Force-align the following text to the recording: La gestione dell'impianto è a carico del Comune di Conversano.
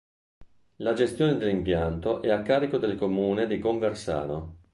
La 0.77 0.93
gestione 0.93 1.37
dell'impianto 1.37 2.23
è 2.23 2.31
a 2.31 2.41
carico 2.41 2.79
del 2.79 2.97
Comune 2.97 3.45
di 3.45 3.59
Conversano. 3.59 4.55